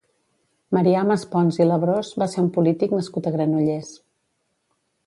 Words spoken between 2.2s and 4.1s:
va ser un polític nascut a Granollers.